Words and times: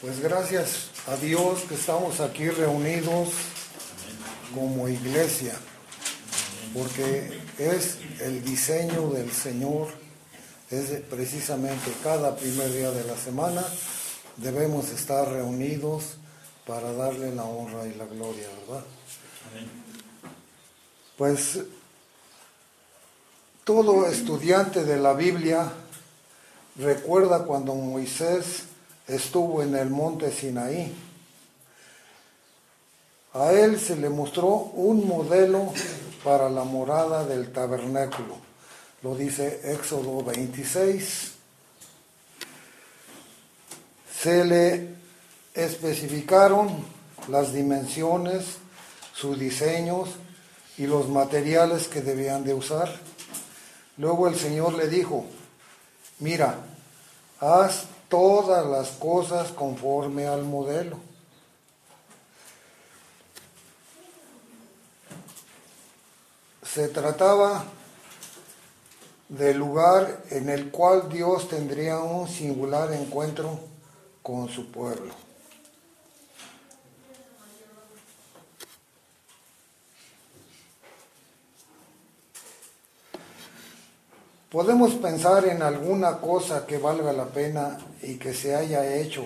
Pues 0.00 0.18
gracias 0.20 0.88
a 1.08 1.16
Dios 1.16 1.60
que 1.68 1.74
estamos 1.74 2.20
aquí 2.20 2.48
reunidos 2.48 3.28
como 4.54 4.88
iglesia, 4.88 5.52
porque 6.72 7.38
es 7.58 7.98
el 8.20 8.42
diseño 8.42 9.10
del 9.10 9.30
Señor, 9.30 9.88
es 10.70 11.02
precisamente 11.02 11.92
cada 12.02 12.34
primer 12.34 12.72
día 12.72 12.90
de 12.92 13.04
la 13.04 13.14
semana 13.14 13.62
debemos 14.38 14.88
estar 14.88 15.30
reunidos 15.30 16.16
para 16.66 16.94
darle 16.94 17.34
la 17.34 17.44
honra 17.44 17.86
y 17.86 17.92
la 17.92 18.06
gloria, 18.06 18.48
¿verdad? 18.66 18.84
Pues 21.18 21.58
todo 23.64 24.06
estudiante 24.06 24.82
de 24.82 24.96
la 24.96 25.12
Biblia 25.12 25.70
recuerda 26.76 27.44
cuando 27.44 27.74
Moisés 27.74 28.69
estuvo 29.14 29.62
en 29.62 29.74
el 29.74 29.90
monte 29.90 30.30
Sinaí. 30.30 30.92
A 33.34 33.52
él 33.52 33.78
se 33.78 33.96
le 33.96 34.08
mostró 34.08 34.48
un 34.48 35.06
modelo 35.06 35.72
para 36.24 36.48
la 36.48 36.64
morada 36.64 37.24
del 37.24 37.52
tabernáculo. 37.52 38.36
Lo 39.02 39.14
dice 39.14 39.60
Éxodo 39.72 40.22
26. 40.24 41.32
Se 44.20 44.44
le 44.44 44.88
especificaron 45.54 46.84
las 47.28 47.52
dimensiones, 47.52 48.58
sus 49.14 49.38
diseños 49.38 50.10
y 50.76 50.86
los 50.86 51.08
materiales 51.08 51.88
que 51.88 52.02
debían 52.02 52.44
de 52.44 52.54
usar. 52.54 52.92
Luego 53.96 54.28
el 54.28 54.36
Señor 54.36 54.74
le 54.74 54.88
dijo, 54.88 55.24
mira, 56.18 56.58
haz 57.38 57.84
todas 58.10 58.66
las 58.66 58.90
cosas 58.90 59.52
conforme 59.52 60.26
al 60.26 60.42
modelo. 60.42 60.98
Se 66.62 66.88
trataba 66.88 67.64
del 69.28 69.56
lugar 69.56 70.24
en 70.30 70.50
el 70.50 70.70
cual 70.70 71.08
Dios 71.08 71.48
tendría 71.48 72.00
un 72.00 72.28
singular 72.28 72.92
encuentro 72.92 73.58
con 74.22 74.48
su 74.48 74.70
pueblo. 74.70 75.29
Podemos 84.50 84.94
pensar 84.94 85.44
en 85.44 85.62
alguna 85.62 86.16
cosa 86.16 86.66
que 86.66 86.76
valga 86.78 87.12
la 87.12 87.26
pena 87.26 87.78
y 88.02 88.16
que 88.16 88.34
se 88.34 88.56
haya 88.56 88.96
hecho 88.96 89.24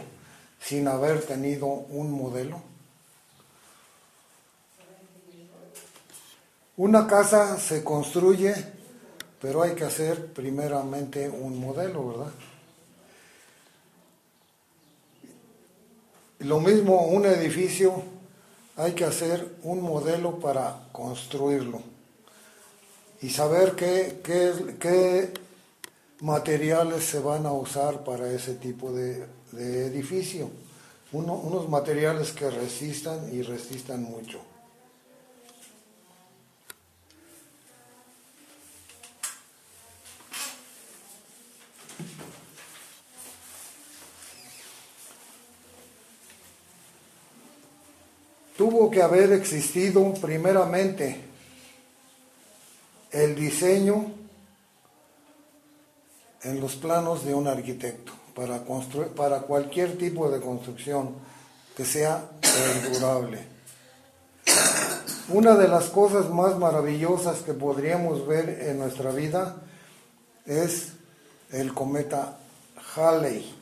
sin 0.60 0.86
haber 0.86 1.22
tenido 1.22 1.66
un 1.66 2.12
modelo. 2.12 2.60
Una 6.76 7.06
casa 7.06 7.58
se 7.58 7.82
construye, 7.82 8.54
pero 9.40 9.62
hay 9.62 9.74
que 9.74 9.84
hacer 9.84 10.30
primeramente 10.34 11.30
un 11.30 11.58
modelo, 11.58 12.08
¿verdad? 12.08 12.32
Lo 16.40 16.60
mismo 16.60 17.06
un 17.06 17.24
edificio, 17.24 18.02
hay 18.76 18.92
que 18.92 19.06
hacer 19.06 19.56
un 19.62 19.80
modelo 19.80 20.38
para 20.38 20.80
construirlo 20.92 21.93
y 23.24 23.30
saber 23.30 23.72
qué, 23.74 24.20
qué, 24.22 24.76
qué, 24.78 25.32
materiales 26.20 27.04
se 27.04 27.20
van 27.20 27.46
a 27.46 27.52
usar 27.52 28.04
para 28.04 28.30
ese 28.30 28.56
tipo 28.56 28.92
de, 28.92 29.24
edificio. 29.56 30.50
Uno, 31.10 31.32
unos 31.32 31.66
materiales 31.70 32.32
que 32.32 32.50
resistan 32.50 33.32
y 33.32 33.40
resistan 33.40 34.02
mucho. 34.02 34.42
Tuvo 48.58 48.90
que 48.90 49.00
haber 49.00 49.32
existido 49.32 50.12
primeramente 50.12 51.32
diseño 53.34 54.12
en 56.42 56.60
los 56.60 56.76
planos 56.76 57.24
de 57.24 57.34
un 57.34 57.48
arquitecto 57.48 58.12
para, 58.34 58.64
construir, 58.64 59.08
para 59.08 59.40
cualquier 59.40 59.96
tipo 59.96 60.30
de 60.30 60.40
construcción 60.40 61.14
que 61.76 61.84
sea 61.84 62.22
perdurable. 62.40 63.46
Una 65.30 65.54
de 65.54 65.68
las 65.68 65.86
cosas 65.86 66.28
más 66.28 66.58
maravillosas 66.58 67.38
que 67.38 67.54
podríamos 67.54 68.26
ver 68.26 68.48
en 68.68 68.78
nuestra 68.78 69.10
vida 69.10 69.56
es 70.44 70.92
el 71.50 71.72
cometa 71.72 72.36
Halley. 72.94 73.54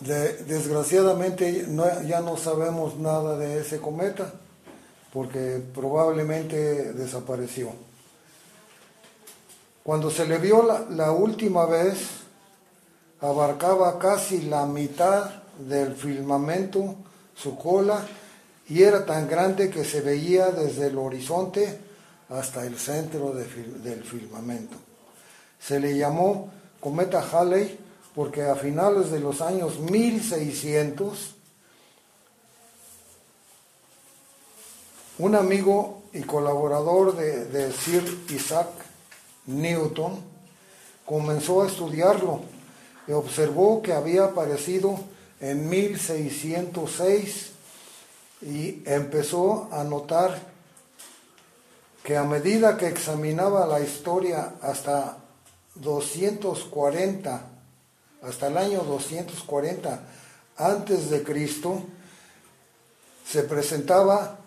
Desgraciadamente 0.00 1.66
ya 2.06 2.20
no 2.20 2.36
sabemos 2.36 2.96
nada 2.96 3.36
de 3.36 3.60
ese 3.60 3.78
cometa 3.78 4.32
porque 5.12 5.62
probablemente 5.74 6.92
desapareció. 6.92 7.72
Cuando 9.82 10.10
se 10.10 10.26
le 10.26 10.38
vio 10.38 10.62
la, 10.90 11.12
última 11.12 11.64
vez, 11.64 11.98
abarcaba 13.20 13.98
casi 13.98 14.42
la 14.42 14.66
mitad 14.66 15.30
del 15.58 15.94
firmamento, 15.94 16.94
su 17.34 17.56
cola, 17.56 18.06
y 18.68 18.82
era 18.82 19.06
tan 19.06 19.26
grande 19.26 19.70
que 19.70 19.84
se 19.84 20.02
veía 20.02 20.50
desde 20.50 20.88
el 20.88 20.98
horizonte 20.98 21.78
hasta 22.28 22.66
el 22.66 22.78
centro 22.78 23.32
de, 23.32 23.46
del 23.82 24.04
firmamento. 24.04 24.76
Se 25.58 25.80
le 25.80 25.96
llamó 25.96 26.50
cometa 26.80 27.26
Halley 27.32 27.78
porque 28.14 28.42
a 28.42 28.56
finales 28.56 29.10
de 29.10 29.20
los 29.20 29.40
años 29.40 29.78
1600, 29.78 31.36
un 35.18 35.34
amigo 35.34 36.02
y 36.12 36.22
colaborador 36.22 37.16
de, 37.16 37.72
Sir 37.72 38.24
Isaac 38.30 38.68
Newton 39.46 40.20
comenzó 41.04 41.62
a 41.62 41.66
estudiarlo 41.66 42.42
y 43.06 43.12
observó 43.12 43.82
que 43.82 43.92
había 43.92 44.26
aparecido 44.26 44.98
en 45.40 45.68
1606 45.68 47.50
y 48.42 48.82
empezó 48.86 49.68
a 49.72 49.82
notar 49.82 50.38
que 52.04 52.16
a 52.16 52.22
medida 52.24 52.76
que 52.76 52.86
examinaba 52.86 53.66
la 53.66 53.80
historia 53.80 54.54
hasta 54.62 55.18
240, 55.74 57.42
hasta 58.22 58.46
el 58.46 58.56
año 58.56 58.82
240 58.82 60.00
antes 60.56 61.10
de 61.10 61.22
Cristo, 61.24 61.82
se 63.26 63.42
presentaba 63.42 64.37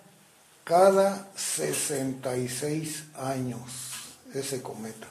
cada 0.63 1.27
66 1.35 3.05
años 3.15 3.61
ese 4.33 4.61
cometa. 4.61 5.07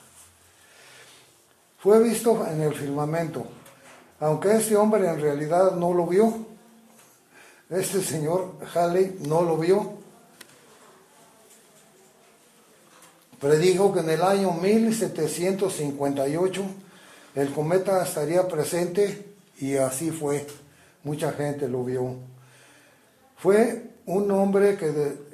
Fue 1.79 2.03
visto 2.03 2.47
en 2.47 2.61
el 2.61 2.75
firmamento, 2.75 3.47
aunque 4.21 4.57
este 4.57 4.77
hombre 4.77 5.09
en 5.09 5.21
realidad 5.21 5.73
no 5.73 5.95
lo 5.95 6.07
vio. 6.07 6.47
Este 7.71 8.03
señor 8.03 8.57
Halley 8.75 9.17
no 9.27 9.41
lo 9.43 9.57
vio. 9.57 9.95
Predijo 13.41 13.95
que 13.95 14.01
en 14.01 14.11
el 14.11 14.23
año 14.23 14.53
1758 14.53 16.63
el 17.37 17.53
cometa 17.53 18.03
estaría 18.03 18.47
presente 18.47 19.35
y 19.59 19.77
así 19.77 20.11
fue. 20.11 20.47
mucha 21.05 21.33
gente 21.33 21.69
lo 21.69 21.85
vio. 21.85 22.17
Fue 23.37 23.85
un 24.05 24.31
hombre 24.33 24.77
que, 24.77 25.30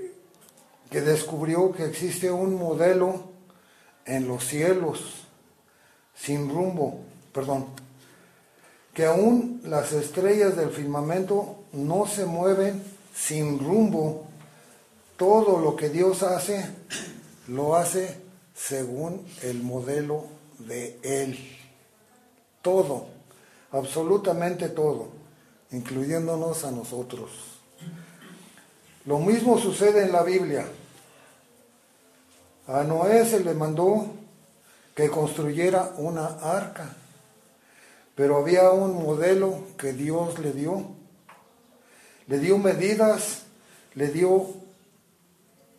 que 0.90 1.00
descubrió 1.00 1.72
que 1.72 1.84
existe 1.84 2.30
un 2.30 2.54
modelo 2.54 3.24
en 4.04 4.28
los 4.28 4.44
cielos 4.44 5.26
sin 6.14 6.48
rumbo, 6.48 7.00
perdón, 7.32 7.66
que 8.94 9.04
aún 9.04 9.60
las 9.64 9.92
estrellas 9.92 10.56
del 10.56 10.70
firmamento 10.70 11.64
no 11.72 12.06
se 12.06 12.24
mueven 12.24 12.82
sin 13.14 13.58
rumbo. 13.58 14.26
Todo 15.16 15.58
lo 15.60 15.76
que 15.76 15.90
Dios 15.90 16.22
hace, 16.22 16.64
lo 17.48 17.76
hace 17.76 18.18
según 18.54 19.26
el 19.42 19.62
modelo 19.62 20.24
de 20.58 20.98
Él. 21.02 21.38
Todo, 22.62 23.08
absolutamente 23.70 24.70
todo, 24.70 25.08
incluyéndonos 25.72 26.64
a 26.64 26.70
nosotros. 26.70 27.55
Lo 29.06 29.18
mismo 29.18 29.58
sucede 29.58 30.04
en 30.04 30.12
la 30.12 30.22
Biblia. 30.22 30.66
A 32.66 32.82
Noé 32.82 33.24
se 33.24 33.40
le 33.40 33.54
mandó 33.54 34.06
que 34.94 35.08
construyera 35.08 35.92
una 35.96 36.26
arca 36.26 36.96
pero 38.16 38.38
había 38.38 38.70
un 38.70 38.94
modelo 39.04 39.60
que 39.76 39.92
Dios 39.92 40.38
le 40.40 40.52
dio. 40.52 40.86
Le 42.26 42.38
dio 42.40 42.58
medidas, 42.58 43.42
le 43.94 44.08
dio 44.08 44.46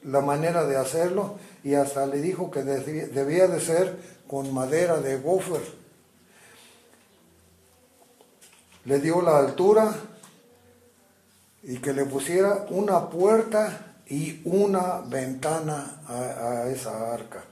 la 0.04 0.22
manera 0.22 0.64
de 0.66 0.78
hacerlo 0.78 1.40
y 1.64 1.74
hasta 1.74 2.06
le 2.06 2.22
dijo 2.22 2.52
que 2.52 2.64
debía 2.64 3.48
de 3.48 3.60
ser 3.60 3.98
con 4.28 4.54
madera 4.54 5.02
de 5.02 5.18
gofer. 5.18 5.64
Le 8.86 9.00
dio 9.00 9.22
la 9.24 9.40
altura 9.40 9.94
y 11.68 11.80
que 11.80 11.92
le 11.92 12.06
pusiera 12.06 12.66
una 12.70 13.10
puerta 13.10 13.96
y 14.08 14.42
una 14.46 15.02
ventana 15.02 16.02
a, 16.08 16.70
esa 16.70 17.14
arca. 17.14 17.44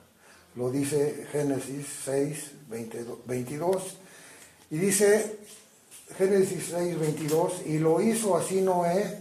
Lo 0.55 0.71
dice 0.71 1.27
Génesis 1.33 1.85
6, 2.05 2.51
22 3.25 3.97
y 4.71 4.77
dice 4.77 5.37
Génesis 6.17 6.67
6, 6.71 6.97
22, 6.97 7.65
y 7.65 7.77
lo 7.77 8.01
hizo 8.01 8.37
así 8.37 8.61
Noé, 8.61 9.19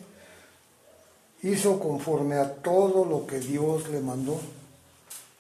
hizo 1.43 1.81
conforme 1.81 2.37
a 2.37 2.55
todo 2.55 3.05
lo 3.05 3.27
que 3.27 3.41
Dios 3.41 3.89
le 3.89 4.01
mandó. 4.01 4.41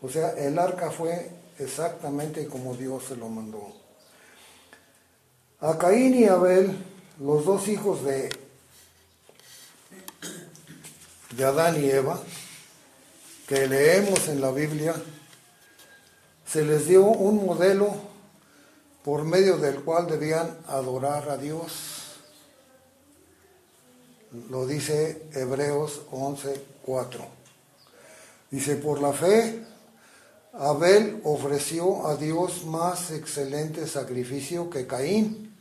O 0.02 0.10
sea, 0.10 0.30
el 0.30 0.58
arca 0.58 0.90
fue 0.90 1.30
exactamente 1.60 2.48
como 2.48 2.74
Dios 2.74 3.04
se 3.04 3.16
lo 3.16 3.28
mandó. 3.28 3.72
A 5.60 5.78
Caín 5.78 6.14
y 6.16 6.24
Abel, 6.24 6.76
los 7.20 7.44
dos 7.44 7.68
hijos 7.68 8.04
de, 8.04 8.43
de 11.36 11.44
Adán 11.44 11.82
y 11.82 11.90
Eva, 11.90 12.20
que 13.48 13.66
leemos 13.66 14.28
en 14.28 14.40
la 14.40 14.50
Biblia, 14.50 14.94
se 16.46 16.64
les 16.64 16.86
dio 16.86 17.04
un 17.04 17.44
modelo 17.44 17.94
por 19.02 19.24
medio 19.24 19.58
del 19.58 19.82
cual 19.82 20.06
debían 20.06 20.56
adorar 20.68 21.28
a 21.28 21.36
Dios. 21.36 21.72
Lo 24.50 24.66
dice 24.66 25.28
Hebreos 25.32 26.02
11:4. 26.10 27.26
Dice, 28.50 28.76
por 28.76 29.00
la 29.00 29.12
fe, 29.12 29.64
Abel 30.52 31.20
ofreció 31.24 32.06
a 32.06 32.16
Dios 32.16 32.64
más 32.64 33.10
excelente 33.10 33.88
sacrificio 33.88 34.70
que 34.70 34.86
Caín, 34.86 35.56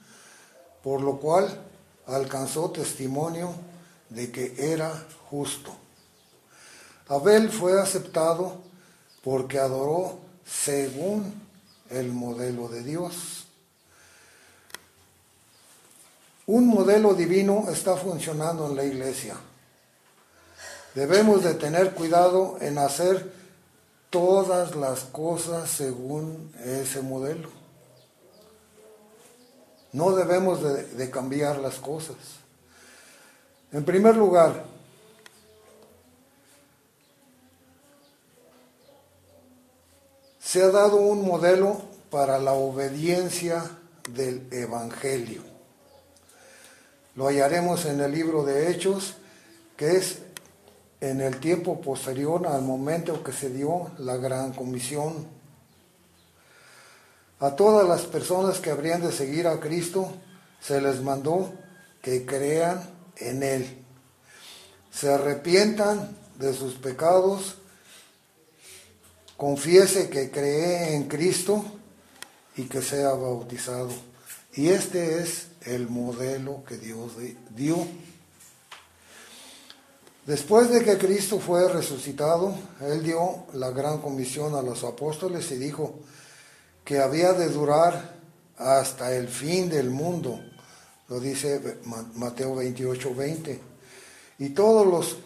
por 0.84 1.02
lo 1.02 1.20
cual 1.20 1.60
alcanzó 2.06 2.70
testimonio 2.70 3.54
de 4.14 4.32
que 4.32 4.54
era 4.58 5.06
justo. 5.30 5.76
Abel 7.08 7.50
fue 7.50 7.80
aceptado 7.82 8.62
porque 9.24 9.60
adoró 9.60 10.20
según 10.46 11.42
el 11.90 12.12
modelo 12.12 12.68
de 12.68 12.84
Dios. 12.84 13.46
Un 16.46 16.68
modelo 16.68 17.14
divino 17.14 17.66
está 17.72 17.96
funcionando 17.96 18.68
en 18.68 18.76
la 18.76 18.84
iglesia. 18.84 19.36
Debemos 20.94 21.44
de 21.44 21.56
tener 21.56 21.94
cuidado 21.94 22.58
en 22.62 22.78
hacer 22.78 23.34
todas 24.10 24.76
las 24.76 25.06
cosas 25.06 25.70
según 25.70 26.54
ese 26.64 27.02
modelo. 27.02 27.50
No 29.92 30.12
debemos 30.16 30.62
de, 30.62 30.84
de 30.84 31.10
cambiar 31.10 31.58
las 31.60 31.76
cosas. 31.76 32.43
En 33.74 33.84
primer 33.84 34.16
lugar, 34.16 34.66
se 40.40 40.62
ha 40.62 40.70
dado 40.70 40.98
un 40.98 41.26
modelo 41.26 41.82
para 42.12 42.38
la 42.38 42.54
obediencia 42.54 43.64
del 44.08 44.48
Evangelio. 44.52 45.42
Lo 47.16 47.26
hallaremos 47.26 47.86
en 47.86 48.00
el 48.02 48.12
libro 48.12 48.46
de 48.46 48.70
Hechos, 48.70 49.16
que 49.76 49.98
es 49.98 50.20
en 51.02 51.22
el 51.22 51.40
tiempo 51.40 51.82
posterior 51.82 52.46
al 52.46 52.62
momento 52.62 53.24
que 53.24 53.34
se 53.34 53.50
dio 53.50 53.92
la 53.98 54.18
gran 54.18 54.54
comisión. 54.54 55.26
A 57.40 57.56
todas 57.56 57.88
las 57.88 58.04
personas 58.04 58.60
que 58.60 58.70
habrían 58.70 59.02
de 59.02 59.12
seguir 59.12 59.48
a 59.48 59.60
Cristo 59.60 60.12
se 60.62 60.80
les 60.80 61.02
mandó 61.02 61.52
que 62.04 62.24
crean 62.24 62.93
en 63.18 63.44
Él, 63.44 63.86
se 64.92 65.12
arrepientan 65.12 66.18
de 66.38 66.54
sus 66.54 66.74
pecados 66.76 67.58
confiese 69.44 70.10
que 70.10 70.32
cree 70.32 70.96
en 70.96 71.10
Cristo 71.10 71.66
y 72.56 72.64
que 72.64 72.82
sea 72.82 73.10
bautizado. 73.10 73.90
Y 74.54 74.70
este 74.70 75.22
es 75.22 75.48
el 75.66 75.90
modelo 75.90 76.64
que 76.66 76.78
Dios 76.78 77.12
dio. 77.56 77.86
Después 80.26 80.70
de 80.70 80.86
que 80.86 80.98
Cristo 80.98 81.40
fue 81.40 81.68
resucitado, 81.68 82.56
Él 82.80 83.04
dio 83.04 83.46
la 83.52 83.72
gran 83.72 84.00
comisión 84.00 84.56
a 84.56 84.62
los 84.62 84.86
apóstoles 84.86 85.52
y 85.52 85.56
dijo 85.56 86.00
que 86.86 87.00
había 87.00 87.34
de 87.34 87.50
durar 87.50 88.16
hasta 88.58 89.14
el 89.14 89.28
fin 89.28 89.70
del 89.70 89.90
mundo. 89.90 90.40
Lo 91.10 91.20
dice 91.20 91.80
Mateo 92.16 92.56
28, 92.56 93.16
20. 93.16 93.60
Y 94.40 94.50
todos, 94.50 94.88
los, 94.88 95.18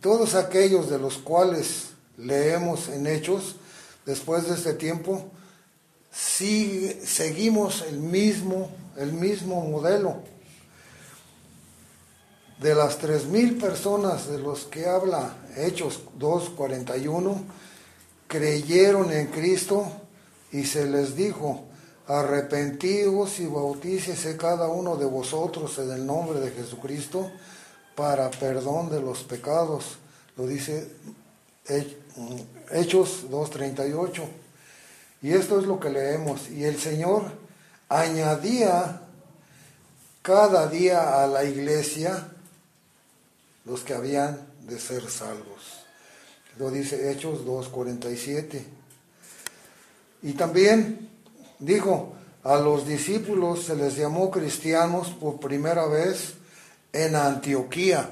todos 0.00 0.34
aquellos 0.34 0.88
de 0.88 0.98
los 0.98 1.18
cuales 1.18 1.88
leemos 2.16 2.88
en 2.88 3.06
Hechos, 3.06 3.56
después 4.04 4.48
de 4.48 4.54
este 4.54 4.74
tiempo, 4.74 5.30
seguimos 6.10 7.82
el 7.82 7.98
mismo, 7.98 8.70
el 8.96 9.12
mismo 9.12 9.62
modelo. 9.62 10.22
De 12.58 12.74
las 12.74 12.96
tres 12.98 13.26
mil 13.26 13.58
personas 13.58 14.28
de 14.28 14.38
los 14.38 14.64
que 14.64 14.86
habla 14.86 15.36
Hechos 15.56 16.00
2.41, 16.18 17.42
creyeron 18.28 19.12
en 19.12 19.26
Cristo 19.26 19.92
y 20.52 20.64
se 20.64 20.86
les 20.86 21.16
dijo, 21.16 21.65
arrepentíos 22.06 23.40
y 23.40 23.46
bautícese 23.46 24.36
cada 24.36 24.68
uno 24.68 24.96
de 24.96 25.06
vosotros 25.06 25.78
en 25.78 25.90
el 25.90 26.06
nombre 26.06 26.40
de 26.40 26.50
Jesucristo 26.52 27.30
para 27.94 28.30
perdón 28.30 28.90
de 28.90 29.00
los 29.00 29.24
pecados. 29.24 29.98
Lo 30.36 30.46
dice 30.46 30.88
Hechos 32.70 33.26
2.38. 33.30 34.22
Y 35.22 35.32
esto 35.32 35.58
es 35.58 35.66
lo 35.66 35.80
que 35.80 35.90
leemos. 35.90 36.48
Y 36.50 36.64
el 36.64 36.78
Señor 36.78 37.24
añadía 37.88 39.02
cada 40.22 40.68
día 40.68 41.22
a 41.22 41.26
la 41.26 41.44
iglesia 41.44 42.28
los 43.64 43.80
que 43.80 43.94
habían 43.94 44.46
de 44.68 44.78
ser 44.78 45.10
salvos. 45.10 45.84
Lo 46.58 46.70
dice 46.70 47.10
Hechos 47.10 47.44
2.47. 47.44 48.62
Y 50.22 50.32
también 50.32 51.05
dijo, 51.58 52.14
a 52.44 52.56
los 52.56 52.86
discípulos 52.86 53.64
se 53.64 53.74
les 53.74 53.96
llamó 53.96 54.30
cristianos 54.30 55.08
por 55.08 55.40
primera 55.40 55.86
vez 55.86 56.34
en 56.92 57.16
Antioquía. 57.16 58.08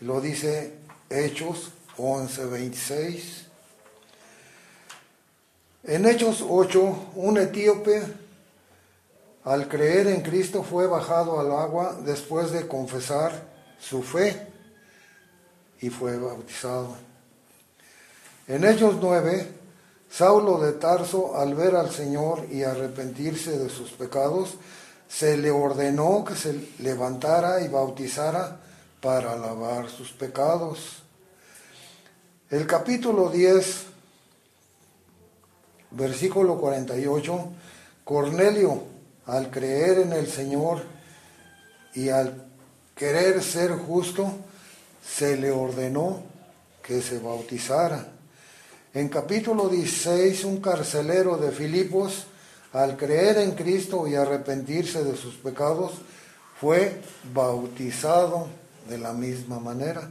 Lo 0.00 0.20
dice 0.20 0.74
Hechos 1.10 1.72
11:26. 1.96 3.46
En 5.84 6.06
Hechos 6.06 6.44
8, 6.48 7.12
un 7.16 7.38
etíope, 7.38 8.02
al 9.44 9.66
creer 9.66 10.06
en 10.06 10.22
Cristo, 10.22 10.62
fue 10.62 10.86
bajado 10.86 11.40
al 11.40 11.50
agua 11.50 11.98
después 12.04 12.52
de 12.52 12.68
confesar 12.68 13.32
su 13.80 14.04
fe 14.04 14.46
y 15.80 15.90
fue 15.90 16.16
bautizado. 16.16 16.96
En 18.46 18.64
Hechos 18.64 18.96
9, 19.00 19.61
Saulo 20.12 20.58
de 20.58 20.72
Tarso, 20.72 21.38
al 21.38 21.54
ver 21.54 21.74
al 21.74 21.90
Señor 21.90 22.46
y 22.50 22.64
arrepentirse 22.64 23.58
de 23.58 23.70
sus 23.70 23.92
pecados, 23.92 24.56
se 25.08 25.38
le 25.38 25.50
ordenó 25.50 26.22
que 26.22 26.36
se 26.36 26.68
levantara 26.80 27.62
y 27.62 27.68
bautizara 27.68 28.60
para 29.00 29.34
lavar 29.36 29.88
sus 29.88 30.12
pecados. 30.12 31.02
El 32.50 32.66
capítulo 32.66 33.30
10, 33.30 33.84
versículo 35.92 36.58
48, 36.58 37.44
Cornelio, 38.04 38.82
al 39.24 39.50
creer 39.50 40.00
en 40.00 40.12
el 40.12 40.26
Señor 40.26 40.82
y 41.94 42.10
al 42.10 42.48
querer 42.94 43.42
ser 43.42 43.72
justo, 43.72 44.30
se 45.02 45.38
le 45.38 45.50
ordenó 45.50 46.22
que 46.82 47.00
se 47.00 47.18
bautizara. 47.18 48.11
En 48.94 49.08
capítulo 49.08 49.70
16, 49.70 50.44
un 50.44 50.60
carcelero 50.60 51.38
de 51.38 51.50
Filipos, 51.50 52.26
al 52.74 52.98
creer 52.98 53.38
en 53.38 53.52
Cristo 53.52 54.06
y 54.06 54.16
arrepentirse 54.16 55.02
de 55.02 55.16
sus 55.16 55.36
pecados, 55.36 55.92
fue 56.60 57.00
bautizado 57.32 58.48
de 58.90 58.98
la 58.98 59.14
misma 59.14 59.60
manera. 59.60 60.10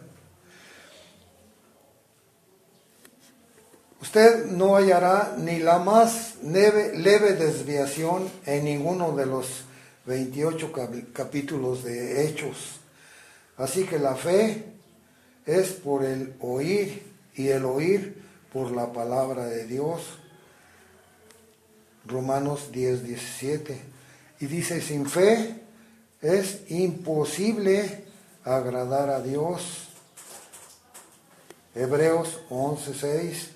Usted 4.02 4.48
no 4.48 4.76
hallará 4.76 5.36
ni 5.38 5.60
la 5.60 5.78
más 5.78 6.38
leve, 6.44 6.98
leve 6.98 7.34
desviación 7.34 8.32
en 8.48 8.66
ninguno 8.66 9.16
de 9.16 9.28
los 9.28 9.64
28 10.08 10.72
capítulos 11.14 11.84
de 11.84 12.26
Hechos. 12.26 12.80
Así 13.58 13.84
que 13.84 14.00
la 14.00 14.16
fe 14.16 14.66
es 15.46 15.70
por 15.70 16.04
el 16.04 16.34
oír 16.40 17.04
y 17.36 17.50
el 17.50 17.66
oír 17.66 18.21
por 18.52 18.72
la 18.72 18.92
palabra 18.92 19.46
de 19.46 19.66
Dios. 19.66 20.02
Romanos 22.06 22.72
10, 22.72 23.04
17. 23.04 23.82
Y 24.40 24.46
dice, 24.48 24.82
sin 24.82 25.06
fe 25.06 25.62
es 26.22 26.70
imposible 26.70 28.06
agradar 28.44 29.10
a 29.10 29.22
Dios. 29.22 29.88
Hebreos 31.74 32.40
11, 32.50 32.94
6. 32.94 33.50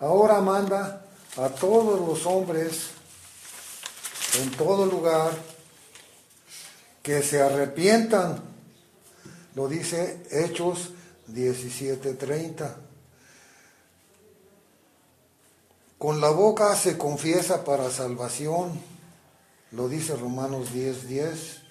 Ahora 0.00 0.40
manda 0.40 1.06
a 1.36 1.48
todos 1.48 2.00
los 2.00 2.26
hombres 2.26 2.90
en 4.40 4.50
todo 4.52 4.86
lugar 4.86 5.32
que 7.02 7.22
se 7.22 7.40
arrepientan. 7.40 8.42
Lo 9.54 9.68
dice 9.68 10.22
Hechos 10.30 10.90
17:30. 11.28 12.91
Con 16.02 16.20
la 16.20 16.30
boca 16.30 16.74
se 16.74 16.98
confiesa 16.98 17.62
para 17.62 17.88
salvación, 17.88 18.72
lo 19.70 19.88
dice 19.88 20.16
Romanos 20.16 20.72
10:10, 20.74 21.06
10, 21.06 21.62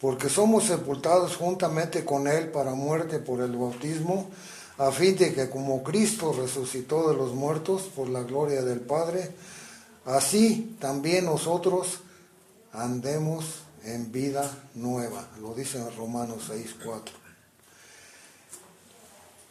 porque 0.00 0.30
somos 0.30 0.64
sepultados 0.64 1.36
juntamente 1.36 2.02
con 2.06 2.26
Él 2.26 2.48
para 2.48 2.70
muerte 2.72 3.18
por 3.18 3.42
el 3.42 3.54
bautismo, 3.54 4.30
a 4.78 4.90
fin 4.90 5.14
de 5.14 5.34
que 5.34 5.50
como 5.50 5.82
Cristo 5.82 6.32
resucitó 6.32 7.10
de 7.10 7.16
los 7.18 7.34
muertos 7.34 7.82
por 7.94 8.08
la 8.08 8.22
gloria 8.22 8.62
del 8.62 8.80
Padre, 8.80 9.30
así 10.06 10.78
también 10.80 11.26
nosotros 11.26 12.00
andemos 12.72 13.44
en 13.84 14.10
vida 14.10 14.50
nueva, 14.72 15.28
lo 15.38 15.52
dice 15.52 15.76
en 15.76 15.94
Romanos 15.98 16.48
6:4. 16.48 17.12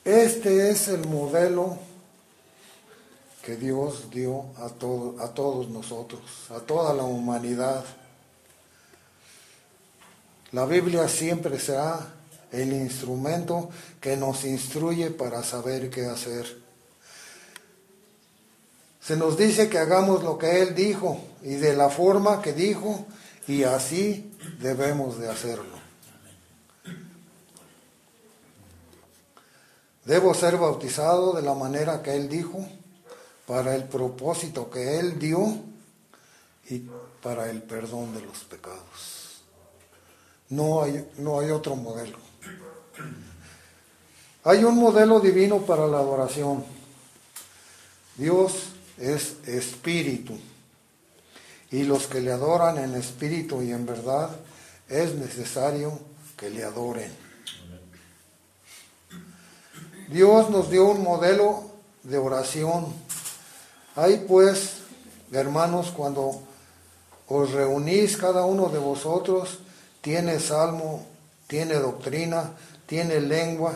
Este 0.04 0.72
es 0.72 0.88
el 0.88 1.06
modelo 1.08 1.89
Dios 3.56 4.10
dio 4.12 4.46
a, 4.58 4.66
a 4.66 5.34
todos 5.34 5.70
nosotros, 5.70 6.22
a 6.50 6.60
toda 6.60 6.94
la 6.94 7.04
humanidad. 7.04 7.84
La 10.52 10.66
Biblia 10.66 11.08
siempre 11.08 11.60
será 11.60 12.14
el 12.52 12.74
instrumento 12.74 13.70
que 14.02 14.18
nos 14.18 14.44
instruye 14.46 15.12
para 15.12 15.44
saber 15.44 15.90
qué 15.90 16.06
hacer. 16.06 16.58
Se 19.02 19.16
nos 19.16 19.38
dice 19.38 19.70
que 19.70 19.78
hagamos 19.78 20.24
lo 20.24 20.38
que 20.38 20.62
Él 20.62 20.76
dijo 20.76 21.20
y 21.42 21.56
de 21.56 21.76
la 21.76 21.90
forma 21.90 22.42
que 22.42 22.54
dijo 22.54 23.06
y 23.48 23.64
así 23.64 24.32
debemos 24.60 25.20
de 25.20 25.30
hacerlo. 25.30 25.80
Debo 30.06 30.34
ser 30.34 30.58
bautizado 30.58 31.34
de 31.34 31.42
la 31.42 31.54
manera 31.54 32.02
que 32.02 32.16
Él 32.16 32.30
dijo, 32.30 32.68
para 33.50 33.76
el 33.76 33.86
propósito 33.86 34.70
que 34.70 35.00
Él 35.00 35.18
dio 35.18 35.58
y 36.70 36.88
para 37.24 37.50
el 37.50 37.64
perdón 37.64 38.14
de 38.14 38.22
los 38.22 38.38
pecados. 38.44 39.42
No 40.50 40.84
hay, 40.84 41.10
no 41.18 41.40
hay 41.40 41.50
otro 41.50 41.76
modelo. 41.76 42.20
Hay 44.44 44.64
un 44.64 44.78
modelo 44.78 45.20
divino 45.20 45.64
para 45.64 45.88
la 45.88 45.98
adoración. 45.98 46.64
Dios 48.18 48.66
es 49.00 49.38
espíritu. 49.48 50.38
Y 51.72 51.86
los 51.86 52.06
que 52.06 52.22
le 52.22 52.32
adoran 52.32 52.78
en 52.78 52.94
espíritu 52.94 53.64
y 53.64 53.72
en 53.72 53.84
verdad, 53.84 54.30
es 54.88 55.16
necesario 55.16 56.00
que 56.38 56.52
le 56.52 56.64
adoren. 56.64 57.12
Dios 60.08 60.52
nos 60.52 60.70
dio 60.70 60.86
un 60.86 61.04
modelo 61.04 61.64
de 62.04 62.20
oración. 62.20 63.10
Ahí 64.00 64.24
pues, 64.26 64.76
hermanos, 65.34 65.92
cuando 65.92 66.40
os 67.28 67.52
reunís 67.52 68.16
cada 68.16 68.46
uno 68.46 68.70
de 68.70 68.80
vosotros, 68.80 69.60
tiene 70.00 70.40
salmo, 70.40 71.06
tiene 71.48 71.74
doctrina, 71.74 72.52
tiene 72.86 73.20
lengua, 73.20 73.74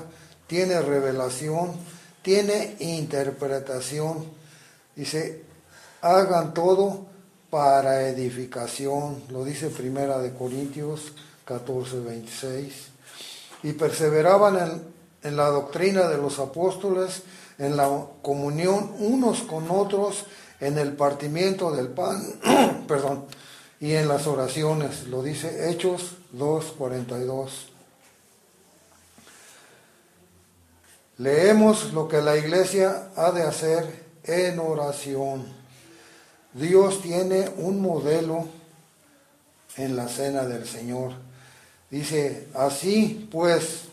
tiene 0.47 0.81
revelación, 0.81 1.73
tiene 2.21 2.77
interpretación. 2.79 4.25
Dice, 4.95 5.43
hagan 5.99 6.53
todo 6.53 7.05
para 7.49 8.07
edificación, 8.07 9.23
lo 9.29 9.43
dice 9.43 9.67
Primera 9.71 10.19
de 10.19 10.33
Corintios 10.33 11.11
14, 11.43 11.99
26. 11.99 12.73
Y 13.63 13.73
perseveraban 13.73 14.55
en, 14.57 14.83
en 15.23 15.35
la 15.35 15.49
doctrina 15.49 16.07
de 16.07 16.17
los 16.17 16.39
apóstoles, 16.39 17.23
en 17.57 17.77
la 17.77 17.89
comunión 18.21 18.93
unos 18.99 19.41
con 19.41 19.69
otros, 19.69 20.25
en 20.59 20.77
el 20.77 20.93
partimiento 20.93 21.71
del 21.71 21.89
pan, 21.89 22.21
perdón, 22.87 23.25
y 23.79 23.93
en 23.93 24.07
las 24.07 24.27
oraciones, 24.27 25.07
lo 25.07 25.21
dice 25.21 25.69
Hechos 25.69 26.15
2.42. 26.37 27.49
Leemos 31.17 31.93
lo 31.93 32.07
que 32.07 32.21
la 32.21 32.37
iglesia 32.37 33.09
ha 33.15 33.31
de 33.31 33.43
hacer 33.43 34.03
en 34.23 34.59
oración. 34.59 35.45
Dios 36.53 37.01
tiene 37.01 37.49
un 37.57 37.81
modelo 37.81 38.47
en 39.77 39.95
la 39.95 40.07
cena 40.07 40.43
del 40.45 40.67
Señor. 40.67 41.13
Dice, 41.89 42.47
así 42.53 43.27
pues, 43.31 43.83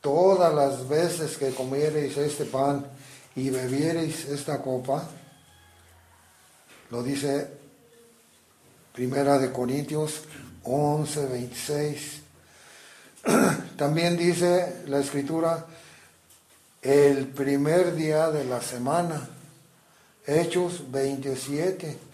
todas 0.00 0.54
las 0.54 0.88
veces 0.88 1.36
que 1.36 1.50
comiereis 1.50 2.16
este 2.16 2.44
pan 2.44 2.86
y 3.36 3.50
bebiereis 3.50 4.24
esta 4.26 4.60
copa, 4.60 5.08
lo 6.90 7.02
dice 7.02 7.48
Primera 8.92 9.38
de 9.38 9.52
Corintios 9.52 10.22
11, 10.64 11.26
26. 11.26 12.20
También 13.76 14.16
dice 14.16 14.82
la 14.86 14.98
escritura, 14.98 15.66
el 16.82 17.28
primer 17.28 17.94
día 17.94 18.30
de 18.30 18.44
la 18.44 18.60
semana, 18.60 19.28
Hechos 20.26 20.90
27. 20.90 22.09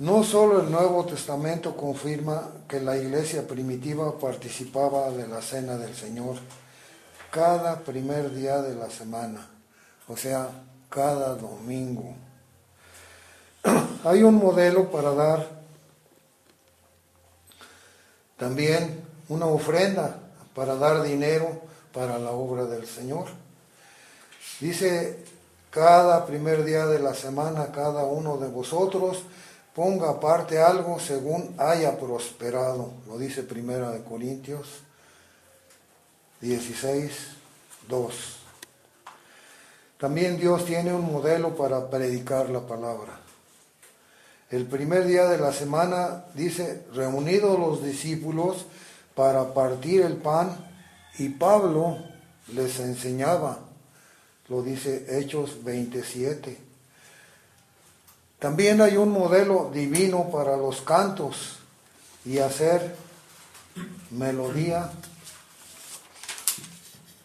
No 0.00 0.24
solo 0.24 0.62
el 0.62 0.70
Nuevo 0.70 1.04
Testamento 1.04 1.76
confirma 1.76 2.48
que 2.66 2.80
la 2.80 2.96
iglesia 2.96 3.46
primitiva 3.46 4.18
participaba 4.18 5.10
de 5.10 5.28
la 5.28 5.42
cena 5.42 5.76
del 5.76 5.94
Señor 5.94 6.36
cada 7.30 7.80
primer 7.80 8.34
día 8.34 8.62
de 8.62 8.74
la 8.74 8.88
semana, 8.88 9.46
o 10.08 10.16
sea, 10.16 10.48
cada 10.88 11.34
domingo. 11.34 12.14
Hay 14.04 14.22
un 14.22 14.36
modelo 14.36 14.90
para 14.90 15.12
dar 15.12 15.46
también 18.38 19.04
una 19.28 19.44
ofrenda, 19.44 20.16
para 20.54 20.76
dar 20.76 21.02
dinero 21.02 21.60
para 21.92 22.18
la 22.18 22.30
obra 22.30 22.64
del 22.64 22.86
Señor. 22.86 23.26
Dice, 24.60 25.22
cada 25.68 26.24
primer 26.24 26.64
día 26.64 26.86
de 26.86 27.00
la 27.00 27.12
semana, 27.12 27.70
cada 27.70 28.04
uno 28.04 28.38
de 28.38 28.48
vosotros, 28.48 29.24
ponga 29.74 30.10
aparte 30.10 30.58
algo 30.60 30.98
según 30.98 31.54
haya 31.58 31.98
prosperado. 31.98 32.92
Lo 33.06 33.18
dice 33.18 33.42
Primera 33.42 33.90
de 33.90 34.02
Corintios 34.02 34.66
16, 36.40 37.12
2. 37.88 38.14
También 39.98 40.38
Dios 40.38 40.64
tiene 40.64 40.94
un 40.94 41.12
modelo 41.12 41.54
para 41.54 41.90
predicar 41.90 42.48
la 42.48 42.66
palabra. 42.66 43.20
El 44.50 44.66
primer 44.66 45.06
día 45.06 45.26
de 45.26 45.38
la 45.38 45.52
semana 45.52 46.24
dice, 46.34 46.84
reunidos 46.94 47.58
los 47.58 47.84
discípulos 47.84 48.64
para 49.14 49.52
partir 49.52 50.00
el 50.00 50.16
pan 50.16 50.56
y 51.18 51.28
Pablo 51.28 51.98
les 52.52 52.80
enseñaba, 52.80 53.60
lo 54.48 54.62
dice 54.62 55.06
Hechos 55.18 55.62
27. 55.62 56.69
También 58.40 58.80
hay 58.80 58.96
un 58.96 59.10
modelo 59.10 59.70
divino 59.72 60.30
para 60.30 60.56
los 60.56 60.80
cantos 60.80 61.58
y 62.24 62.38
hacer 62.38 62.96
melodía 64.10 64.90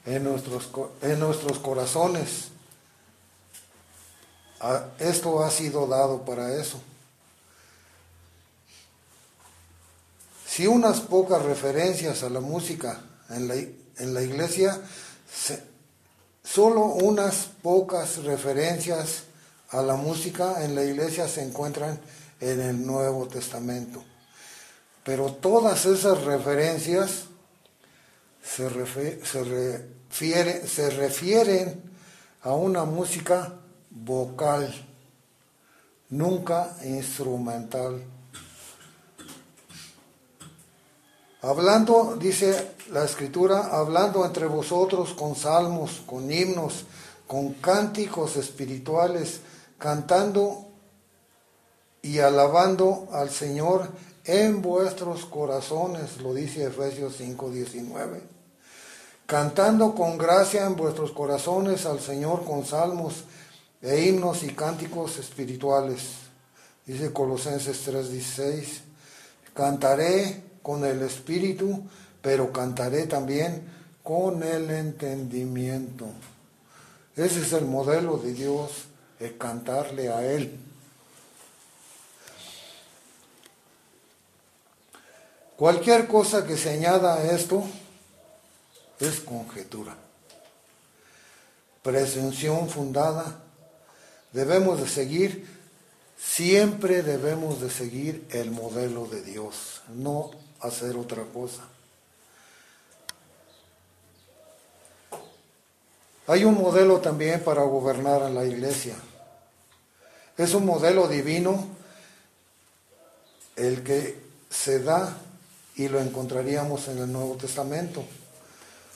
en 0.05 0.25
nuestros, 0.25 0.69
en 1.01 1.19
nuestros 1.22 1.60
corazones. 1.60 2.50
Ah, 4.60 4.88
esto 5.00 5.41
ha 5.41 5.50
sido 5.51 5.88
dado 5.88 6.25
para 6.25 6.53
eso. 6.53 6.81
Si 10.45 10.67
unas 10.67 11.00
pocas 11.00 11.41
referencias 11.43 12.24
a 12.24 12.29
la 12.29 12.41
música 12.41 13.00
en 13.29 13.48
la, 13.48 13.55
en 13.55 14.13
la 14.13 14.22
iglesia, 14.22 14.81
solo 16.43 16.81
unas 16.81 17.48
pocas 17.62 18.17
referencias 18.17 19.24
a 19.69 19.81
la 19.81 19.95
música 19.95 20.63
en 20.63 20.75
la 20.75 20.84
iglesia 20.84 21.27
se 21.27 21.43
encuentran 21.43 22.00
en 22.39 22.62
el 22.62 22.86
Nuevo 22.86 23.27
Testamento. 23.27 24.03
Pero 25.03 25.34
todas 25.34 25.86
esas 25.86 26.24
referencias 26.24 27.25
se, 28.43 28.69
se 30.67 30.89
refieren 30.91 31.81
a 32.41 32.53
una 32.53 32.86
música 32.86 33.53
vocal, 33.89 34.74
nunca 36.10 36.75
instrumental. 36.84 38.03
Hablando, 41.41 42.17
dice 42.19 42.72
la 42.91 43.03
escritura, 43.03 43.77
hablando 43.77 44.25
entre 44.25 44.48
vosotros 44.48 45.13
con 45.13 45.36
salmos, 45.36 46.01
con 46.05 46.31
himnos, 46.31 46.86
con 47.27 47.53
cánticos 47.53 48.36
espirituales, 48.36 49.41
cantando 49.77 50.67
y 52.01 52.20
alabando 52.20 53.08
al 53.12 53.29
Señor 53.29 53.89
en 54.25 54.62
vuestros 54.62 55.25
corazones, 55.25 56.17
lo 56.22 56.34
dice 56.34 56.65
Efesios 56.65 57.20
5:19. 57.20 58.22
Cantando 59.25 59.96
con 59.96 60.17
gracia 60.17 60.65
en 60.65 60.75
vuestros 60.75 61.12
corazones 61.12 61.86
al 61.86 62.00
Señor 62.00 62.46
con 62.46 62.65
salmos 62.65 63.24
e 63.82 64.05
himnos 64.05 64.44
y 64.44 64.50
cánticos 64.50 65.17
espirituales. 65.17 66.01
Dice 66.86 67.12
Colosenses 67.12 67.84
3:16. 67.88 68.82
Cantaré 69.53 70.44
con 70.62 70.86
el 70.86 71.01
espíritu, 71.01 71.84
pero 72.22 72.51
cantaré 72.51 73.08
también 73.08 73.63
con 74.03 74.44
el 74.44 74.70
entendimiento. 74.70 76.05
Ese 77.15 77.41
es 77.41 77.53
el 77.53 77.65
modelo 77.65 78.17
de 78.17 78.34
Dios, 78.34 78.86
el 79.19 79.38
cantarle 79.38 80.10
a 80.10 80.25
Él. 80.25 80.60
Cualquier 85.55 86.07
cosa 86.07 86.45
que 86.45 86.57
se 86.57 86.69
añada 86.72 87.15
a 87.15 87.31
esto 87.31 87.63
es 89.00 89.22
conjetura, 89.22 89.95
presunción 91.81 92.69
fundada. 92.69 93.39
Debemos 94.34 94.81
de 94.81 94.88
seguir, 94.89 95.48
siempre 96.17 97.03
debemos 97.03 97.62
de 97.62 97.69
seguir 97.69 98.27
el 98.31 98.51
modelo 98.51 99.05
de 99.05 99.22
Dios, 99.22 99.81
no 99.93 100.31
hacer 100.60 100.98
otra 100.98 101.24
cosa. 101.24 101.63
Hay 106.27 106.44
un 106.44 106.55
modelo 106.55 107.00
también 107.00 107.42
para 107.44 107.61
gobernar 107.61 108.24
a 108.24 108.29
la 108.29 108.44
iglesia. 108.44 108.96
Es 110.37 110.53
un 110.53 110.65
modelo 110.65 111.07
divino 111.07 111.65
el 113.55 113.83
que 113.83 114.21
se 114.50 114.79
da 114.79 115.17
y 115.75 115.87
lo 115.87 116.01
encontraríamos 116.01 116.89
en 116.89 116.98
el 116.98 117.11
Nuevo 117.11 117.35
Testamento, 117.35 118.03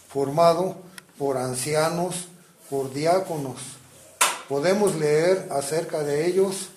formado 0.10 0.76
por 1.18 1.38
ancianos, 1.38 2.28
por 2.70 2.94
diáconos. 2.94 3.58
Podemos 4.50 4.96
leer 4.96 5.48
acerca 5.52 6.04
de 6.04 6.26
ellos 6.28 6.70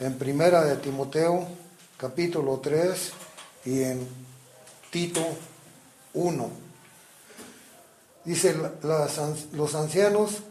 en 0.00 0.18
Primera 0.18 0.64
de 0.64 0.76
Timoteo, 0.76 1.48
capítulo 1.96 2.58
3, 2.58 3.12
y 3.64 3.82
en 3.82 4.06
Tito 4.90 5.24
1. 6.12 6.50
Dice, 8.24 8.54
los 9.52 9.74
ancianos 9.74 10.42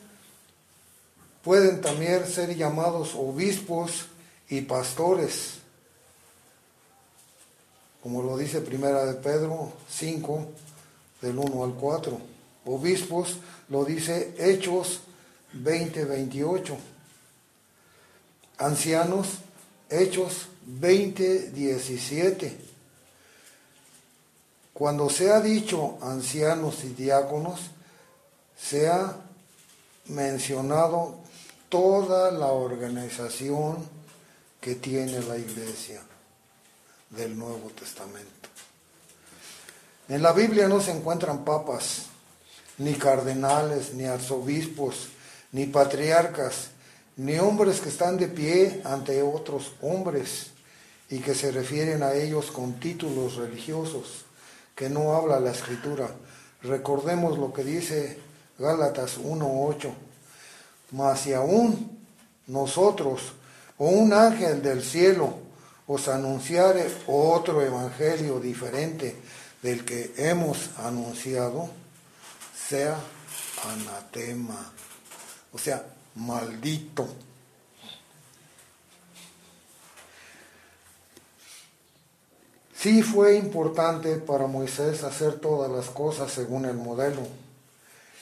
pueden 1.47 1.79
también 1.79 2.27
ser 2.27 2.53
llamados 2.57 3.15
obispos 3.15 4.07
y 4.49 4.59
pastores, 4.63 5.59
como 8.03 8.21
lo 8.21 8.35
dice 8.35 8.59
Primera 8.59 9.05
de 9.05 9.13
Pedro 9.13 9.71
5, 9.89 10.45
del 11.21 11.39
1 11.39 11.63
al 11.63 11.73
4. 11.75 12.19
Obispos 12.65 13.37
lo 13.69 13.85
dice 13.85 14.35
Hechos 14.37 14.99
20, 15.53 16.03
28. 16.03 16.77
Ancianos, 18.57 19.27
Hechos 19.89 20.49
20, 20.65 21.51
17. 21.51 22.57
Cuando 24.73 25.09
se 25.09 25.31
ha 25.31 25.39
dicho 25.39 25.97
ancianos 26.01 26.83
y 26.83 26.89
diáconos, 26.89 27.61
se 28.59 28.89
ha 28.89 29.15
mencionado 30.07 31.25
toda 31.69 32.31
la 32.31 32.47
organización 32.47 33.77
que 34.61 34.75
tiene 34.75 35.19
la 35.21 35.37
iglesia 35.37 36.01
del 37.09 37.37
Nuevo 37.37 37.69
Testamento. 37.69 38.49
En 40.09 40.21
la 40.21 40.31
Biblia 40.31 40.67
no 40.67 40.79
se 40.81 40.91
encuentran 40.91 41.43
papas, 41.43 42.05
ni 42.77 42.93
cardenales, 42.93 43.93
ni 43.93 44.05
arzobispos, 44.05 45.09
ni 45.51 45.65
patriarcas, 45.65 46.69
ni 47.17 47.37
hombres 47.39 47.81
que 47.81 47.89
están 47.89 48.17
de 48.17 48.27
pie 48.27 48.81
ante 48.85 49.21
otros 49.21 49.73
hombres 49.81 50.51
y 51.09 51.19
que 51.19 51.35
se 51.35 51.51
refieren 51.51 52.03
a 52.03 52.13
ellos 52.13 52.51
con 52.51 52.79
títulos 52.79 53.35
religiosos 53.35 54.25
que 54.75 54.89
no 54.89 55.13
habla 55.13 55.39
la 55.39 55.51
escritura. 55.51 56.09
Recordemos 56.61 57.37
lo 57.37 57.51
que 57.51 57.63
dice 57.63 58.19
Gálatas 58.59 59.19
1.8. 59.19 60.06
Mas 60.91 61.21
si 61.21 61.33
aún 61.33 61.97
nosotros 62.47 63.33
o 63.77 63.89
un 63.89 64.13
ángel 64.13 64.61
del 64.61 64.83
cielo 64.83 65.33
os 65.85 66.07
anunciare 66.07 66.89
otro 67.07 67.61
evangelio 67.61 68.39
diferente 68.39 69.15
del 69.61 69.85
que 69.85 70.13
hemos 70.17 70.69
anunciado, 70.79 71.69
sea 72.67 72.97
anatema, 73.63 74.71
o 75.51 75.57
sea, 75.57 75.85
maldito. 76.15 77.07
Sí 82.77 83.01
fue 83.01 83.35
importante 83.37 84.15
para 84.17 84.47
Moisés 84.47 85.03
hacer 85.03 85.39
todas 85.39 85.71
las 85.71 85.87
cosas 85.89 86.31
según 86.31 86.65
el 86.65 86.75
modelo 86.75 87.21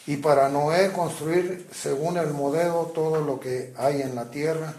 y 0.08 0.18
para 0.18 0.50
Noé 0.50 0.91
construir 0.91 1.68
según 1.74 2.18
el 2.18 2.32
modelo 2.32 2.91
todo 2.94 3.22
lo 3.22 3.39
que 3.39 3.74
hay 3.78 4.02
en 4.02 4.15
la 4.15 4.30
tierra 4.30 4.74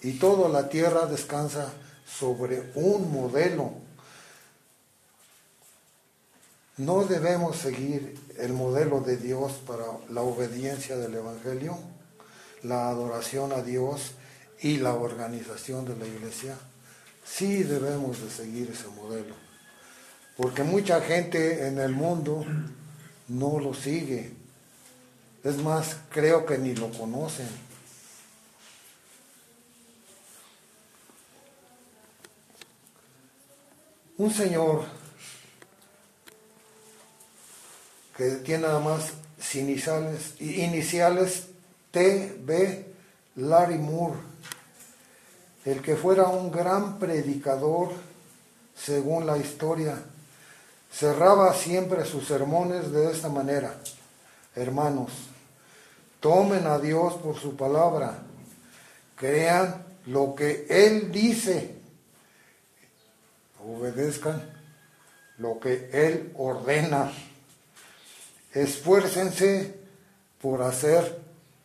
y 0.00 0.14
toda 0.18 0.48
la 0.48 0.68
tierra 0.68 1.06
descansa 1.06 1.72
sobre 2.06 2.72
un 2.74 3.12
modelo. 3.12 3.72
No 6.78 7.04
debemos 7.04 7.56
seguir 7.58 8.18
el 8.38 8.52
modelo 8.52 9.00
de 9.00 9.18
Dios 9.18 9.52
para 9.66 9.84
la 10.08 10.22
obediencia 10.22 10.96
del 10.96 11.14
Evangelio, 11.14 11.78
la 12.62 12.88
adoración 12.88 13.52
a 13.52 13.62
Dios 13.62 14.12
y 14.60 14.78
la 14.78 14.94
organización 14.94 15.84
de 15.84 15.96
la 15.96 16.06
iglesia 16.06 16.56
sí 17.24 17.62
debemos 17.62 18.20
de 18.22 18.30
seguir 18.30 18.70
ese 18.70 18.88
modelo. 18.88 19.34
Porque 20.36 20.62
mucha 20.62 21.00
gente 21.00 21.66
en 21.66 21.78
el 21.78 21.92
mundo 21.92 22.44
no 23.28 23.58
lo 23.58 23.74
sigue. 23.74 24.32
Es 25.44 25.56
más, 25.58 25.96
creo 26.10 26.46
que 26.46 26.58
ni 26.58 26.74
lo 26.74 26.90
conocen. 26.90 27.48
Un 34.18 34.32
señor 34.32 34.84
que 38.16 38.30
tiene 38.36 38.64
nada 38.64 38.78
más 38.78 39.14
iniciales, 39.54 40.34
iniciales 40.40 41.48
T.B. 41.90 42.86
Larry 43.36 43.78
Moore 43.78 44.32
el 45.64 45.80
que 45.80 45.96
fuera 45.96 46.24
un 46.24 46.50
gran 46.50 46.98
predicador, 46.98 47.92
según 48.74 49.26
la 49.26 49.38
historia, 49.38 50.02
cerraba 50.92 51.54
siempre 51.54 52.04
sus 52.04 52.26
sermones 52.26 52.92
de 52.92 53.10
esta 53.10 53.28
manera. 53.28 53.74
Hermanos, 54.54 55.10
tomen 56.20 56.66
a 56.66 56.78
Dios 56.78 57.14
por 57.14 57.38
su 57.38 57.56
palabra, 57.56 58.18
crean 59.16 59.84
lo 60.06 60.34
que 60.34 60.66
Él 60.68 61.10
dice, 61.10 61.74
obedezcan 63.64 64.50
lo 65.38 65.58
que 65.58 65.88
Él 65.92 66.32
ordena, 66.36 67.12
esfuércense 68.52 69.74
por 70.40 70.62
hacer 70.62 71.20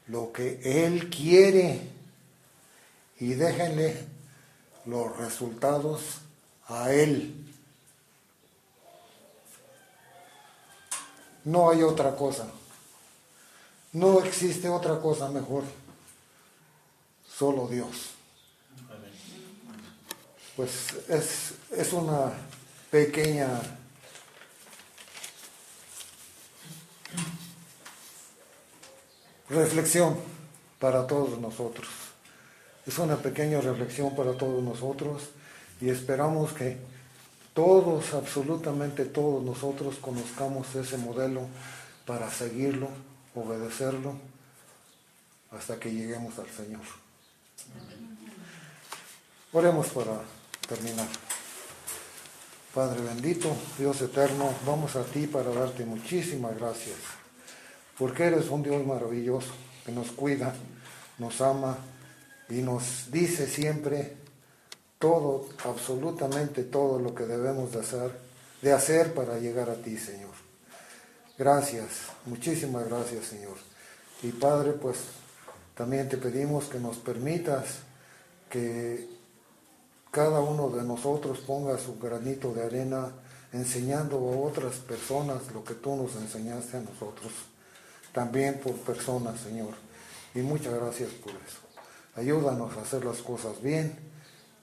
lo 0.08 0.32
que 0.32 0.86
Él 0.86 1.10
quiere 1.10 1.82
y 3.20 3.34
déjenle 3.34 4.06
los 4.86 5.18
resultados 5.18 6.22
a 6.68 6.92
Él. 6.94 7.47
No 11.48 11.70
hay 11.70 11.82
otra 11.82 12.14
cosa. 12.14 12.46
No 13.94 14.20
existe 14.20 14.68
otra 14.68 15.00
cosa 15.00 15.30
mejor. 15.30 15.64
Solo 17.26 17.70
Dios. 17.70 18.10
Pues 20.58 20.94
es, 21.08 21.54
es 21.72 21.94
una 21.94 22.34
pequeña 22.92 23.48
reflexión 29.50 30.18
para 30.80 31.08
todos 31.08 31.40
nosotros. 31.40 31.88
Es 32.86 32.98
una 32.98 33.16
pequeña 33.16 33.62
reflexión 33.62 34.14
para 34.18 34.34
todos 34.34 34.62
nosotros 34.62 35.30
y 35.80 35.88
esperamos 35.88 36.52
que 36.52 36.78
todos, 37.58 38.14
absolutamente 38.14 39.04
todos 39.06 39.44
nosotros 39.44 39.96
conozcamos 39.96 40.76
ese 40.76 40.96
modelo 40.96 41.48
para 42.06 42.30
seguirlo, 42.30 42.88
obedecerlo, 43.34 44.14
hasta 45.50 45.80
que 45.80 45.92
lleguemos 45.92 46.38
al 46.38 46.48
Señor. 46.52 46.84
Oremos 49.54 49.88
para 49.88 50.22
terminar. 50.70 51.08
Padre 52.76 53.02
bendito, 53.02 53.52
Dios 53.80 54.04
eterno, 54.04 54.54
vamos 54.64 54.96
a 54.96 55.04
ti 55.04 55.26
para 55.26 55.50
darte 55.52 55.84
muchísimas 55.84 56.56
gracias, 56.60 56.98
porque 57.98 58.26
eres 58.26 58.50
un 58.50 58.62
Dios 58.62 58.86
maravilloso 58.86 59.50
que 59.84 59.92
nos 59.92 60.12
cuida, 60.12 60.54
nos 61.18 61.42
ama 61.42 61.80
y 62.50 62.62
nos 62.62 63.10
dice 63.10 63.48
siempre 63.48 64.16
todo, 65.00 65.48
absolutamente 65.64 66.64
todo 66.64 67.00
lo 67.00 67.14
que 67.14 67.26
debemos 67.26 67.72
de 67.72 67.80
hacer, 67.80 68.12
de 68.62 68.74
hacer 68.74 69.14
para 69.14 69.38
llegar 69.38 69.70
a 69.70 69.76
ti, 69.76 69.98
Señor. 69.98 70.34
Gracias, 71.38 72.08
muchísimas 72.26 72.88
gracias, 72.88 73.28
Señor. 73.28 73.58
Y 74.24 74.32
Padre, 74.32 74.74
pues 74.74 74.98
también 75.76 76.10
te 76.10 76.18
pedimos 76.18 76.66
que 76.66 76.80
nos 76.80 76.98
permitas 76.98 77.80
que 78.50 79.08
cada 80.10 80.40
uno 80.40 80.70
de 80.70 80.84
nosotros 80.84 81.40
ponga 81.40 81.78
su 81.78 82.00
granito 82.00 82.54
de 82.54 82.64
arena 82.64 83.12
enseñando 83.54 84.18
a 84.18 84.48
otras 84.48 84.78
personas 84.78 85.52
lo 85.54 85.64
que 85.64 85.76
tú 85.76 85.96
nos 85.96 86.16
enseñaste 86.16 86.78
a 86.78 86.82
nosotros, 86.82 87.32
también 88.14 88.60
por 88.60 88.74
personas, 88.78 89.40
Señor. 89.40 89.76
Y 90.34 90.40
muchas 90.40 90.74
gracias 90.74 91.12
por 91.12 91.32
eso. 91.32 91.60
Ayúdanos 92.16 92.76
a 92.76 92.82
hacer 92.82 93.06
las 93.06 93.20
cosas 93.20 93.62
bien 93.62 93.96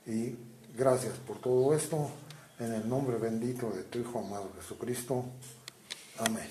y 0.06 0.36
gracias 0.76 1.14
por 1.26 1.38
todo 1.40 1.74
esto 1.74 2.10
en 2.58 2.72
el 2.72 2.88
nombre 2.88 3.16
bendito 3.18 3.70
de 3.70 3.84
tu 3.84 3.98
Hijo 3.98 4.18
amado 4.20 4.50
Jesucristo. 4.60 5.24
Amén. 6.18 6.48